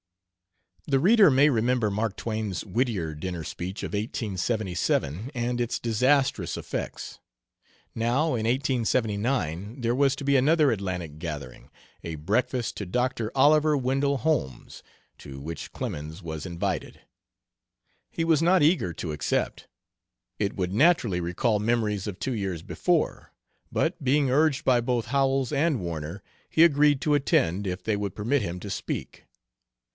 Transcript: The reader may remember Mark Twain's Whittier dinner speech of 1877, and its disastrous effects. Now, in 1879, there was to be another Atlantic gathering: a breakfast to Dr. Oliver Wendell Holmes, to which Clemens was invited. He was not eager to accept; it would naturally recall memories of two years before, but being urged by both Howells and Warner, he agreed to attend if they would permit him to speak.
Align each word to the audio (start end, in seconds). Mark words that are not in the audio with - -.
The 0.87 0.97
reader 0.99 1.29
may 1.29 1.47
remember 1.47 1.91
Mark 1.91 2.17
Twain's 2.17 2.65
Whittier 2.65 3.13
dinner 3.13 3.43
speech 3.43 3.83
of 3.83 3.89
1877, 3.93 5.29
and 5.35 5.61
its 5.61 5.77
disastrous 5.77 6.57
effects. 6.57 7.19
Now, 7.93 8.29
in 8.29 8.47
1879, 8.47 9.81
there 9.81 9.93
was 9.93 10.15
to 10.15 10.23
be 10.23 10.35
another 10.35 10.71
Atlantic 10.71 11.19
gathering: 11.19 11.69
a 12.03 12.15
breakfast 12.15 12.75
to 12.77 12.87
Dr. 12.87 13.31
Oliver 13.35 13.77
Wendell 13.77 14.17
Holmes, 14.17 14.81
to 15.19 15.39
which 15.39 15.71
Clemens 15.71 16.23
was 16.23 16.47
invited. 16.47 17.01
He 18.09 18.23
was 18.23 18.41
not 18.41 18.63
eager 18.63 18.91
to 18.93 19.11
accept; 19.11 19.67
it 20.39 20.55
would 20.55 20.73
naturally 20.73 21.21
recall 21.21 21.59
memories 21.59 22.07
of 22.07 22.17
two 22.17 22.33
years 22.33 22.63
before, 22.63 23.31
but 23.71 24.03
being 24.03 24.31
urged 24.31 24.65
by 24.65 24.81
both 24.81 25.05
Howells 25.05 25.53
and 25.53 25.79
Warner, 25.79 26.23
he 26.49 26.63
agreed 26.63 27.01
to 27.01 27.13
attend 27.13 27.67
if 27.67 27.83
they 27.83 27.95
would 27.95 28.15
permit 28.15 28.41
him 28.41 28.59
to 28.61 28.69
speak. 28.71 29.25